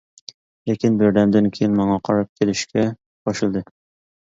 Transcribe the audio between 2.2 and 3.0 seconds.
كېلىشكە